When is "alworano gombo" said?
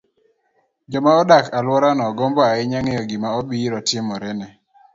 1.57-2.41